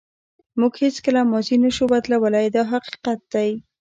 موږ 0.59 0.73
هیڅکله 0.85 1.21
ماضي 1.31 1.57
نشو 1.63 1.85
بدلولی 1.93 2.47
دا 2.55 2.63
حقیقت 2.73 3.19
دی. 3.33 3.49